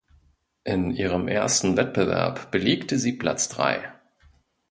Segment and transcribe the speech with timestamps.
[0.63, 3.93] In ihrem ersten Wettbewerb belegte sie Platz drei.